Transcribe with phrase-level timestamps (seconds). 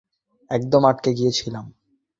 [0.51, 1.65] একদম আটকে গিয়েছিলাম।